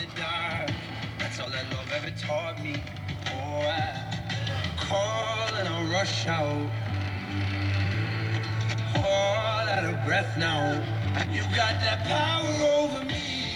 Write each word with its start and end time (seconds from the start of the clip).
the 0.00 0.06
dark. 0.20 0.70
That's 1.18 1.38
all 1.40 1.50
that 1.50 1.70
love 1.72 1.90
ever 1.92 2.10
taught 2.16 2.62
me. 2.62 2.82
Oh, 3.26 3.60
I 3.60 4.74
call 4.78 5.54
and 5.58 5.68
I 5.68 5.82
rush 5.92 6.26
out. 6.26 6.70
All 8.96 9.68
out 9.68 9.84
of 9.84 10.04
breath 10.06 10.38
now. 10.38 10.82
You 11.32 11.42
got 11.54 11.80
that 11.84 12.04
power 12.06 12.48
over 12.78 13.04
me. 13.04 13.48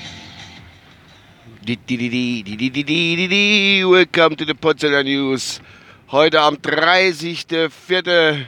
Welcome 3.84 4.36
to 4.36 4.44
the 4.44 4.54
Potsdamer 4.54 5.02
News. 5.02 5.60
Heute 6.10 6.40
am 6.40 6.56
30.04. 6.56 8.46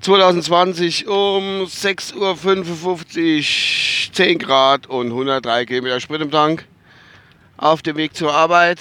2020 0.00 1.06
um 1.08 1.66
6.55 1.66 2.16
Uhr, 2.16 4.12
10 4.12 4.38
Grad 4.38 4.86
und 4.86 5.10
103 5.10 5.66
Kilometer 5.66 5.98
Sprit 5.98 6.22
im 6.22 6.30
Tank. 6.30 6.68
Auf 7.60 7.82
dem 7.82 7.96
Weg 7.96 8.14
zur 8.14 8.32
Arbeit. 8.32 8.78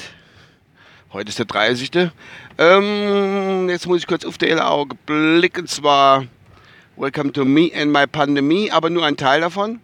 Heute 1.12 1.30
ist 1.30 1.40
der 1.40 1.48
30. 1.48 2.12
Ähm, 2.59 3.67
jetzt 3.70 3.88
muss 3.88 4.02
ich 4.02 4.05
kurz 4.05 4.23
auf 4.23 4.38
der 4.38 4.70
Auge 4.70 4.95
blicken. 5.08 5.62
Und 5.62 5.67
zwar 5.67 6.26
Welcome 6.95 7.34
to 7.34 7.44
Me 7.44 7.72
and 7.76 7.91
My 7.91 8.05
Pandemie, 8.05 8.70
aber 8.70 8.91
nur 8.91 9.03
ein 9.03 9.17
Teil 9.17 9.41
davon. 9.41 9.81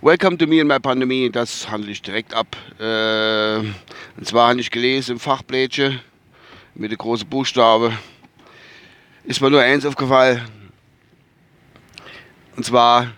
Welcome 0.00 0.38
to 0.38 0.46
Me 0.46 0.62
and 0.62 0.68
My 0.70 0.80
Pandemie, 0.80 1.28
das 1.28 1.70
handle 1.70 1.90
ich 1.90 2.00
direkt 2.00 2.32
ab. 2.32 2.56
Äh, 2.78 3.58
und 3.58 4.26
zwar 4.26 4.48
habe 4.48 4.60
ich 4.60 4.70
gelesen 4.70 5.12
im 5.12 5.20
Fachblättchen 5.20 6.00
mit 6.74 6.90
der 6.90 6.96
großen 6.96 7.28
Buchstabe. 7.28 7.92
Ist 9.24 9.42
mir 9.42 9.50
nur 9.50 9.60
eins 9.60 9.84
aufgefallen. 9.84 10.40
Und 12.56 12.64
zwar, 12.64 13.08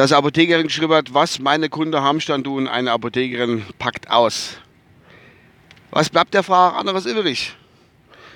dass 0.00 0.12
Apothekerin 0.12 0.68
geschrieben 0.68 0.94
hat, 0.94 1.12
was 1.12 1.40
meine 1.40 1.68
Kunden 1.68 2.00
Hamstern 2.00 2.42
tun, 2.42 2.66
eine 2.66 2.90
Apothekerin 2.90 3.66
packt 3.78 4.08
aus. 4.08 4.56
Was 5.90 6.08
bleibt 6.08 6.32
der 6.32 6.42
Frau 6.42 6.68
anderes 6.68 7.04
übrig? 7.04 7.54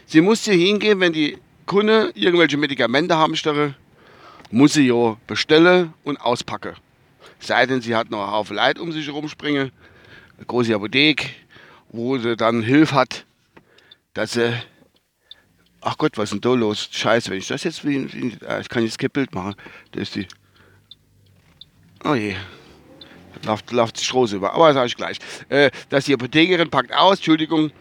Sie 0.05 0.20
muss 0.20 0.44
hier 0.44 0.53
hingehen, 0.53 1.00
wenn 1.00 1.14
die 1.14 1.38
Kunde 1.64 2.12
irgendwelche 2.14 2.58
Medikamente 2.58 3.16
hamstere, 3.16 3.77
muss 4.50 4.75
sie 4.75 4.88
ja 4.88 5.16
bestellen 5.27 5.94
und 6.05 6.20
auspacken. 6.20 6.75
Sei 7.38 7.64
denn, 7.64 7.81
sie 7.81 7.97
hat 7.97 8.10
noch 8.10 8.25
einen 8.25 8.33
Haufen 8.33 8.56
Leid 8.56 8.78
um 8.78 8.92
sich 8.92 9.06
herumspringen, 9.06 9.72
eine 10.36 10.47
große 10.47 10.75
Apotheke, 10.75 11.31
wo 11.88 12.19
sie 12.19 12.36
dann 12.36 12.60
Hilfe 12.60 12.94
hat, 12.94 13.25
dass 14.12 14.33
sie. 14.33 14.53
Ach 15.81 15.97
Gott, 15.97 16.19
was 16.19 16.25
ist 16.25 16.33
denn 16.33 16.41
da 16.42 16.53
los? 16.53 16.91
Scheiße, 16.92 17.31
wenn 17.31 17.38
ich 17.38 17.48
das 17.48 17.64
jetzt. 17.64 17.86
Ah, 18.47 18.60
ich 18.60 18.69
kann 18.69 18.83
jetzt 18.83 18.98
kein 18.98 19.08
Bild 19.08 19.34
machen. 19.34 19.55
Da 19.92 20.03
ist 20.03 20.14
die. 20.14 20.28
Oh 22.05 22.14
je. 22.14 22.36
Läuft, 23.44 23.70
läuft 23.72 24.00
die 24.00 24.05
Stroh 24.05 24.27
über. 24.27 24.52
Aber 24.55 24.69
das 24.69 24.74
sage 24.74 24.86
ich 24.86 24.97
gleich. 24.97 25.19
Äh, 25.48 25.70
dass 25.88 26.05
die 26.05 26.14
Apothekerin 26.14 26.70
packt 26.70 26.92
aus, 26.92 27.16
Entschuldigung. 27.16 27.72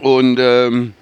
Und 0.00 0.38
ähm, 0.38 0.94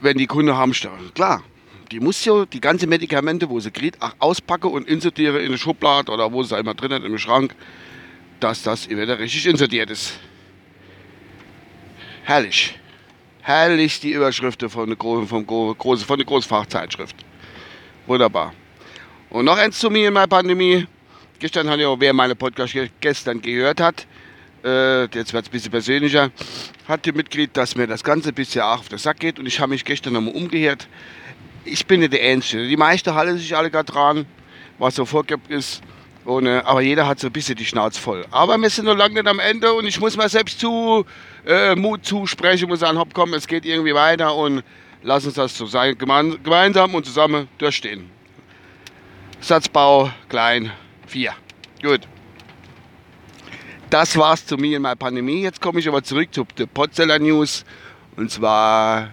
wenn 0.00 0.18
die 0.18 0.26
Kunde 0.26 0.56
hamstellen. 0.56 1.12
Klar, 1.14 1.42
die 1.90 2.00
muss 2.00 2.24
ja 2.24 2.44
die 2.46 2.60
ganzen 2.60 2.88
Medikamente, 2.88 3.48
wo 3.48 3.60
sie 3.60 3.70
kriegt, 3.70 3.98
auspacken 4.18 4.70
und 4.70 4.88
insertieren 4.88 5.36
in 5.36 5.46
eine 5.46 5.58
Schublade 5.58 6.10
oder 6.10 6.32
wo 6.32 6.42
sie 6.42 6.58
immer 6.58 6.74
drin 6.74 6.92
hat, 6.92 7.04
im 7.04 7.18
Schrank, 7.18 7.54
dass 8.40 8.62
das 8.62 8.88
wieder 8.88 9.18
richtig 9.18 9.46
insertiert 9.46 9.90
ist. 9.90 10.18
Herrlich. 12.24 12.78
Herrlich 13.42 14.00
die 14.00 14.12
Überschriften 14.12 14.70
von 14.70 14.88
der, 14.88 14.96
Gro 14.96 15.26
von 15.26 15.46
der 15.46 16.26
Großfachzeitschrift. 16.26 17.16
Wunderbar. 18.06 18.54
Und 19.32 19.46
noch 19.46 19.56
eins 19.56 19.78
zu 19.78 19.88
mir 19.88 20.08
in 20.08 20.12
meiner 20.12 20.26
Pandemie. 20.26 20.86
Gestern 21.38 21.70
hat 21.70 21.80
ja, 21.80 21.98
wer 21.98 22.12
meine 22.12 22.34
Podcast 22.34 22.76
gestern 23.00 23.40
gehört 23.40 23.80
hat, 23.80 24.06
äh, 24.62 25.04
jetzt 25.04 25.32
wird 25.32 25.46
es 25.46 25.48
ein 25.48 25.52
bisschen 25.52 25.70
persönlicher, 25.70 26.30
hat 26.86 27.06
die 27.06 27.12
Mitglied, 27.12 27.56
dass 27.56 27.74
mir 27.74 27.86
das 27.86 28.04
Ganze 28.04 28.28
ein 28.28 28.34
bisschen 28.34 28.60
auch 28.60 28.80
auf 28.80 28.90
den 28.90 28.98
Sack 28.98 29.20
geht 29.20 29.38
und 29.38 29.46
ich 29.46 29.58
habe 29.58 29.70
mich 29.70 29.86
gestern 29.86 30.12
nochmal 30.12 30.34
umgehört. 30.34 30.86
Ich 31.64 31.86
bin 31.86 32.00
nicht 32.00 32.12
der 32.12 32.22
Einzige. 32.22 32.68
Die 32.68 32.76
meisten 32.76 33.14
halten 33.14 33.38
sich 33.38 33.56
alle 33.56 33.70
gerade 33.70 33.90
dran, 33.90 34.26
was 34.78 34.96
so 34.96 35.06
vorgibt 35.06 35.50
ist. 35.50 35.80
Und, 36.26 36.44
äh, 36.44 36.60
aber 36.66 36.82
jeder 36.82 37.06
hat 37.06 37.18
so 37.18 37.28
ein 37.28 37.32
bisschen 37.32 37.56
die 37.56 37.64
Schnauze 37.64 37.98
voll. 37.98 38.26
Aber 38.30 38.58
wir 38.58 38.68
sind 38.68 38.84
noch 38.84 38.98
lange 38.98 39.14
nicht 39.14 39.26
am 39.26 39.38
Ende 39.38 39.72
und 39.72 39.86
ich 39.86 39.98
muss 39.98 40.14
mir 40.14 40.28
selbst 40.28 40.60
zu 40.60 41.06
äh, 41.46 41.74
Mut 41.74 42.04
zusprechen, 42.04 42.68
muss 42.68 42.80
sagen, 42.80 42.98
hopp, 42.98 43.14
komm, 43.14 43.32
es 43.32 43.46
geht 43.46 43.64
irgendwie 43.64 43.94
weiter 43.94 44.36
und 44.36 44.62
lass 45.02 45.24
uns 45.24 45.36
das 45.36 45.56
so 45.56 45.64
sein, 45.64 45.96
gemeinsam 45.96 46.94
und 46.94 47.06
zusammen 47.06 47.48
durchstehen. 47.56 48.11
Satzbau 49.42 50.08
klein 50.28 50.70
4. 51.08 51.34
Gut. 51.82 52.02
Das 53.90 54.16
war's 54.16 54.46
zu 54.46 54.56
mir 54.56 54.76
in 54.76 54.82
meiner 54.82 54.94
Pandemie. 54.94 55.42
Jetzt 55.42 55.60
komme 55.60 55.80
ich 55.80 55.88
aber 55.88 56.04
zurück 56.04 56.32
zu 56.32 56.46
der 56.56 56.66
Potzeller 56.66 57.18
News. 57.18 57.64
Und 58.14 58.30
zwar 58.30 59.10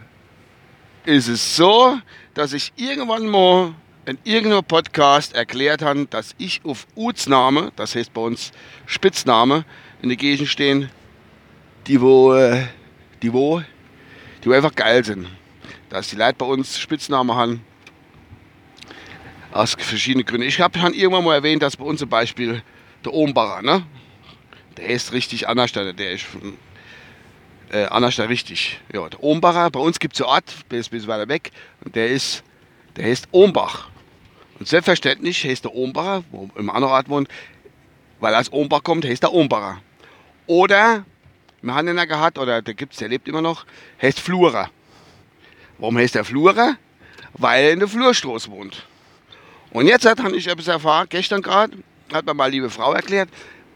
ist 1.04 1.30
es 1.30 1.56
so, 1.56 1.98
dass 2.36 2.54
ich 2.54 2.72
irgendwann 2.76 3.26
mal 3.26 3.74
in 4.06 4.20
irgendeinem 4.24 4.64
Podcast 4.64 5.34
erklärt 5.34 5.82
habe, 5.82 6.06
dass 6.06 6.36
ich 6.38 6.62
auf 6.64 6.86
Utsname, 6.96 7.72
das 7.76 7.96
heißt 7.96 8.14
bei 8.14 8.22
uns 8.22 8.52
Spitzname, 8.86 9.66
in 10.04 10.10
der 10.10 10.18
Gegend 10.18 10.48
stehen, 10.48 10.92
die 11.88 12.00
wo, 12.00 12.36
äh, 12.36 12.68
die 13.24 13.34
wo, 13.34 13.64
die 14.44 14.50
wo 14.50 14.54
einfach 14.54 14.76
geil 14.76 15.04
sind. 15.04 15.28
Dass 15.90 16.10
die 16.10 16.18
Leute 16.18 16.36
bei 16.38 16.46
uns 16.46 16.78
Spitznamen 16.78 17.36
haben. 17.36 17.69
Aus 19.52 19.76
verschiedenen 19.78 20.26
Gründen. 20.26 20.48
Ich 20.48 20.62
habe 20.62 20.78
irgendwann 20.80 21.24
mal 21.24 21.36
erwähnt, 21.36 21.64
dass 21.64 21.76
bei 21.76 21.84
uns 21.84 22.00
zum 22.00 22.10
Beispiel 22.10 22.62
der 23.04 23.14
Ombacher, 23.14 23.62
ne? 23.62 23.84
Der 24.78 24.88
ist 24.88 25.12
richtig 25.12 25.48
anders, 25.48 25.72
der 25.72 26.12
ist 26.12 26.26
äh, 27.72 27.86
anders 27.86 28.20
richtig. 28.20 28.80
Ja, 28.94 29.10
der 29.10 29.24
Ombacher, 29.24 29.70
bei 29.72 29.80
uns 29.80 30.00
gibt 30.00 30.16
es 30.16 30.22
einen 30.22 30.30
Ort, 30.30 30.54
der 30.70 30.80
ist 30.80 30.88
ein 30.88 30.92
bisschen 30.92 31.10
weiter 31.10 31.28
weg, 31.28 31.52
und 31.84 31.96
der 31.96 32.10
ist, 32.10 32.44
der 32.96 33.06
heißt 33.06 33.28
Ombach. 33.32 33.90
Und 34.60 34.68
selbstverständlich 34.68 35.44
heißt 35.44 35.66
der 35.66 35.74
Ombacher, 35.74 36.24
wo 36.32 36.50
im 36.56 36.70
anderen 36.70 36.94
Ort 36.94 37.10
wohnt, 37.10 37.28
weil 38.20 38.34
er 38.34 38.40
aus 38.40 38.52
Ombach 38.52 38.84
kommt, 38.84 39.06
heißt 39.06 39.24
der 39.24 39.34
Ombacher. 39.34 39.82
Oder, 40.46 41.06
wir 41.62 41.74
haben 41.74 41.98
ja 41.98 42.06
gehabt, 42.06 42.38
oder 42.38 42.62
der 42.62 42.74
gibt 42.74 42.94
es, 42.94 43.00
der 43.00 43.10
lebt 43.10 43.28
immer 43.28 43.42
noch, 43.42 43.66
heißt 44.02 44.20
Flurer. 44.20 44.70
Warum 45.80 45.98
heißt 45.98 46.16
der 46.16 46.26
Flurer? 46.26 46.76
Weil 47.34 47.64
er 47.64 47.72
in 47.72 47.80
der 47.80 47.88
Flurstraße 47.88 48.52
wohnt. 48.52 48.86
Und 49.72 49.88
jetzt 49.88 50.06
hat 50.06 50.20
ich 50.34 50.48
etwas 50.48 50.68
erfahren, 50.68 51.08
gestern 51.10 51.42
gerade, 51.42 51.78
hat 52.12 52.26
mir 52.26 52.34
mal 52.34 52.50
liebe 52.50 52.70
Frau 52.70 52.94
erklärt, 52.94 53.30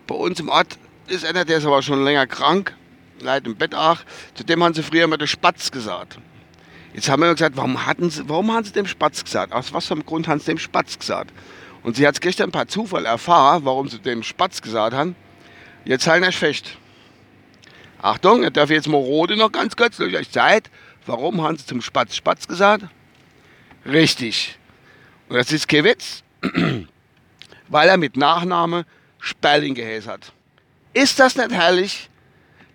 bei 0.08 0.16
uns 0.16 0.40
im 0.40 0.50
Ort 0.50 0.78
ist 1.08 1.26
einer, 1.26 1.46
der 1.46 1.58
ist 1.58 1.66
aber 1.66 1.81
schon 1.81 2.04
länger 2.04 2.26
krank, 2.26 2.76
leidet 3.20 3.48
im 3.48 3.56
Bett 3.56 3.76
auch. 3.76 4.00
Zu 4.34 4.44
dem 4.44 4.64
haben 4.64 4.74
sie 4.74 4.84
früher 4.84 5.04
immer 5.04 5.18
den 5.18 5.28
Spatz 5.28 5.72
gesagt. 5.72 6.18
Jetzt 6.94 7.09
haben 7.09 7.22
wir 7.22 7.31
gesagt, 7.34 7.58
warum, 7.58 7.86
hatten 7.86 8.09
sie, 8.09 8.28
warum 8.28 8.52
haben 8.52 8.64
sie 8.64 8.72
dem 8.72 8.86
Spatz 8.86 9.24
gesagt? 9.24 9.54
Aus 9.54 9.74
was 9.74 9.88
für 9.88 9.94
einem 9.94 10.06
Grund 10.06 10.28
haben 10.28 10.40
sie 10.40 10.48
dem 10.48 10.59
Spatz 10.59 10.98
gesagt? 10.98 11.31
Und 11.84 11.96
sie 11.96 12.08
hat 12.08 12.16
es 12.16 12.22
gestern 12.22 12.52
per 12.52 12.68
Zufall 12.68 13.06
erfahren, 13.06 13.66
warum 13.66 13.88
sie 13.88 14.00
dem 14.00 14.24
Spatz 14.24 14.62
gesagt 14.62 14.96
haben. 14.96 15.16
Jetzt 15.86 16.08
halten 16.08 16.25
euch 16.25 16.38
fest. 16.38 16.78
Achtung, 18.02 18.44
ich 18.44 18.52
darf 18.52 18.70
jetzt 18.70 18.88
mal 18.88 18.98
Rode 18.98 19.36
noch 19.36 19.52
ganz 19.52 19.75
kurz 19.75 19.98
durch 19.98 20.16
euch 20.16 20.30
Zeit. 20.30 20.70
Warum 21.06 21.42
haben 21.42 21.58
sie 21.58 21.66
zum 21.66 21.81
Spatz 21.81 22.16
Spatz 22.16 22.48
gesagt? 22.48 22.86
Richtig. 23.86 24.58
Das 25.33 25.51
ist 25.51 25.67
kein 25.67 25.83
Witz. 25.83 26.23
Weil 27.67 27.89
er 27.89 27.97
mit 27.97 28.16
Nachname 28.17 28.85
Sperling 29.19 29.73
geheißen 29.73 30.11
hat. 30.11 30.31
Ist 30.94 31.19
das 31.19 31.35
nicht 31.35 31.51
herrlich? 31.51 32.09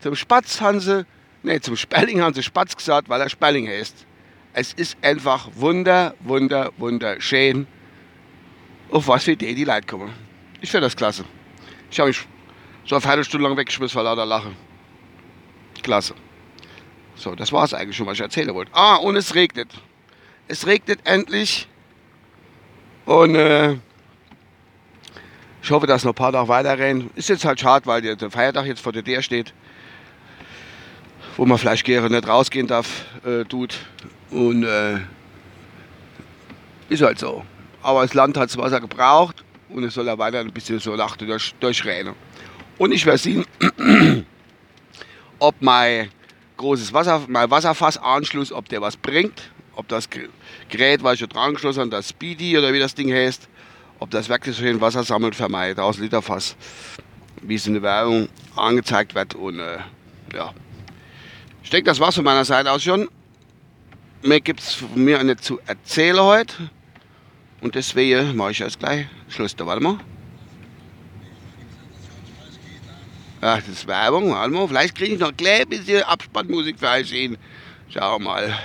Zum 0.01 0.17
Spatz 0.17 0.61
haben 0.61 0.81
sie, 0.81 1.07
nee, 1.45 1.61
zum 1.61 1.77
Sperling 1.77 2.21
haben 2.21 2.35
sie 2.35 2.43
Spatz 2.43 2.77
gesagt, 2.77 3.09
weil 3.09 3.21
er 3.21 3.29
Sperling 3.29 3.69
heißt. 3.69 4.07
Es 4.55 4.73
ist 4.73 4.97
einfach 5.03 5.49
wunder, 5.55 6.15
wunder, 6.21 6.73
wunderschön, 6.79 7.69
auf 8.91 9.07
was 9.07 9.25
für 9.25 9.33
Idee 9.33 9.55
die 9.55 9.65
Leute 9.65 9.87
kommen. 9.87 10.13
Ich 10.61 10.71
finde 10.71 10.87
das 10.87 10.97
klasse. 10.97 11.25
Ich 11.91 12.01
habe 12.01 12.09
mich 12.09 12.27
so 12.87 12.97
eine 12.97 13.03
Viertelstunde 13.03 13.47
lang 13.47 13.57
weggeschmissen 13.57 13.95
vor 13.95 14.03
lauter 14.03 14.27
Lachen. 14.27 14.57
Klasse. 15.83 16.15
So, 17.15 17.37
das 17.37 17.53
war 17.53 17.65
es 17.65 17.75
eigentlich 17.75 17.97
schon, 17.97 18.07
was 18.07 18.15
ich 18.15 18.23
erzählen 18.23 18.53
wollte. 18.53 18.73
Ah, 18.75 18.97
und 18.97 19.15
es 19.15 19.37
regnet. 19.37 19.71
Es 20.49 20.67
regnet 20.67 21.01
endlich. 21.05 21.68
Und 23.09 23.37
äh, 23.37 23.77
ich 25.63 25.71
hoffe, 25.71 25.87
dass 25.87 26.05
noch 26.05 26.13
ein 26.13 26.15
paar 26.15 26.31
Tage 26.31 26.47
weiterrennen. 26.47 27.09
Ist 27.15 27.31
jetzt 27.31 27.47
halt 27.47 27.59
schade, 27.59 27.87
weil 27.87 28.03
der 28.03 28.31
Feiertag 28.31 28.67
jetzt 28.67 28.83
vor 28.83 28.93
der 28.93 29.01
DR 29.01 29.23
steht. 29.23 29.55
Wo 31.39 31.47
man 31.47 31.59
gerne 31.59 32.11
nicht 32.11 32.29
rausgehen 32.29 32.67
darf, 32.67 33.07
äh, 33.25 33.45
tut. 33.45 33.79
Und 34.31 34.63
äh, 34.63 34.99
ist 36.91 37.01
halt 37.01 37.19
so. 37.19 37.47
Aber 37.83 38.03
das 38.03 38.13
Land 38.13 38.37
hat 38.37 38.51
das 38.51 38.59
Wasser 38.59 38.79
gebraucht 38.79 39.43
und 39.71 39.85
es 39.85 39.95
soll 39.95 40.07
ja 40.07 40.19
weiter 40.19 40.41
ein 40.41 40.53
bisschen 40.53 40.79
so 40.79 40.95
Nacht 40.95 41.23
durch, 41.23 41.55
durchrennen. 41.61 42.13
Und 42.77 42.93
ich 42.93 43.07
werde 43.07 43.19
sehen, 43.21 43.47
ob 45.39 45.55
mein 45.61 46.11
großes 46.59 46.93
Wasser, 46.93 47.23
mein 47.27 47.51
Wasserfassanschluss, 47.51 48.53
ob 48.53 48.69
der 48.69 48.83
was 48.83 48.99
bringt. 48.99 49.51
Ob 49.79 49.87
das 49.87 50.09
Gerät, 50.69 51.05
was 51.05 51.21
ich 51.21 51.29
dran 51.29 51.55
geschlossen 51.55 51.79
habe, 51.83 51.91
das 51.91 52.09
Speedy 52.09 52.59
oder 52.59 52.73
wie 52.73 52.81
das 52.81 52.97
Ding 52.97 53.13
heißt, 53.13 53.49
ob 54.01 54.11
das 54.11 54.29
wirklich 54.29 54.57
so 54.57 54.65
ein 54.65 54.81
Wasser 54.81 55.05
sammelt 55.05 55.37
vermeidet 55.37 55.79
aus 55.79 55.99
Literfass, 55.99 56.57
wie 57.43 57.55
es 57.55 57.65
in 57.69 57.75
der 57.75 57.83
Werbung 57.83 58.29
angezeigt 58.57 59.15
wird. 59.15 59.37
Und 59.37 59.61
äh, 59.61 59.79
ja, 60.35 60.53
ich 61.63 61.71
denke, 61.71 61.85
das 61.85 62.01
war's 62.01 62.17
von 62.17 62.25
meiner 62.25 62.45
Seite 62.45 62.73
aus 62.73 62.83
schon. 62.83 63.09
Mehr 64.23 64.41
gibt 64.41 64.59
es 64.59 64.75
von 64.75 64.97
mir 64.97 65.23
nicht 65.23 65.45
zu 65.45 65.61
erzählen 65.65 66.19
heute. 66.19 66.71
Und 67.61 67.77
deswegen 67.77 68.35
mache 68.35 68.51
ich 68.51 68.59
jetzt 68.59 68.81
gleich 68.81 69.07
Schluss. 69.29 69.55
Da 69.55 69.65
warte 69.65 69.81
mal. 69.81 70.01
Ach, 73.41 73.59
das 73.59 73.69
ist 73.69 73.87
Werbung, 73.87 74.33
warte 74.33 74.51
mal. 74.53 74.67
Vielleicht 74.67 74.97
kriege 74.97 75.15
ich 75.15 75.21
noch 75.21 75.29
ein 75.29 75.37
klein 75.37 75.69
bisschen 75.69 76.03
Abspannmusik 76.03 76.81
für 76.81 76.89
euch 76.89 77.13
hin. 77.13 77.39
Schau 77.91 78.19
mal. 78.19 78.59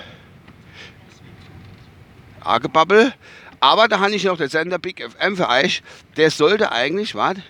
Argebabbel. 2.45 3.13
Aber 3.60 3.88
da 3.88 4.00
habe 4.00 4.13
ich 4.13 4.24
noch 4.25 4.38
den 4.38 4.50
Sender 4.50 4.78
Big 4.78 5.01
FM 5.01 5.38
für 5.38 5.50
euch. 5.50 5.81
Der 6.18 6.30
sollte 6.31 6.72
eigentlich, 6.72 7.16
warte, 7.16 7.42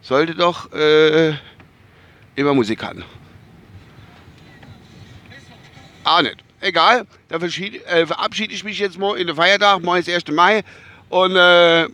sollte 0.00 0.34
doch 0.34 0.72
äh, 0.72 1.34
immer 2.34 2.54
Musik 2.54 2.82
haben. 2.82 3.04
Auch 6.04 6.22
nicht. 6.22 6.38
Egal, 6.62 7.06
da 7.28 7.36
äh, 7.36 8.06
verabschiede 8.06 8.52
ich 8.52 8.64
mich 8.64 8.78
jetzt 8.78 8.98
mal 8.98 9.16
in 9.16 9.26
den 9.26 9.36
Feiertag, 9.36 9.82
morgen 9.82 10.00
ist 10.00 10.10
1. 10.10 10.28
Mai 10.28 10.62
und 11.08 11.34
äh, 11.34 11.88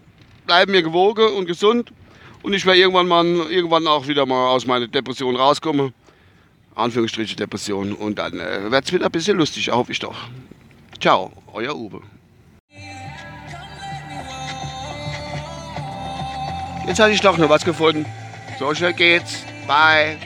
bleiben 0.46 0.72
mir 0.72 0.82
gewogen 0.82 1.28
und 1.34 1.46
gesund. 1.46 1.92
Und 2.42 2.52
ich 2.52 2.64
werde 2.66 2.80
irgendwann 2.80 3.08
mal 3.08 3.24
irgendwann 3.50 3.86
auch 3.86 4.06
wieder 4.06 4.26
mal 4.26 4.48
aus 4.48 4.66
meiner 4.66 4.86
Depression 4.86 5.36
rauskommen. 5.36 5.92
Anführungsstriche 6.76 7.36
Depression. 7.36 7.92
Und 7.92 8.18
dann 8.18 8.38
äh, 8.38 8.70
wird 8.70 8.84
es 8.84 8.92
wieder 8.92 9.06
ein 9.06 9.12
bisschen 9.12 9.38
lustig, 9.38 9.70
hoffe 9.70 9.92
ich 9.92 9.98
doch. 9.98 10.16
Ciao, 11.00 11.32
euer 11.52 11.74
Uwe. 11.74 12.02
Jetzt 16.86 17.00
hatte 17.00 17.12
ich 17.12 17.20
doch 17.20 17.36
noch 17.36 17.48
was 17.48 17.64
gefunden. 17.64 18.06
So 18.58 18.74
schnell 18.74 18.92
geht's. 18.92 19.44
Bye. 19.66 20.16